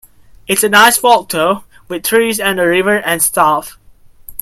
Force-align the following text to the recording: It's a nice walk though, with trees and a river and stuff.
It's 0.47 0.63
a 0.63 0.69
nice 0.69 1.03
walk 1.03 1.29
though, 1.29 1.63
with 1.87 2.03
trees 2.03 2.39
and 2.39 2.59
a 2.59 2.65
river 2.65 2.97
and 3.01 3.21
stuff. 3.21 3.77